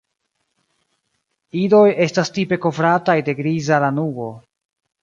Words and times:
Idoj 1.65 1.83
estas 2.09 2.35
tipe 2.39 2.61
kovrataj 2.65 3.19
de 3.31 3.39
griza 3.43 3.83
lanugo. 3.87 4.33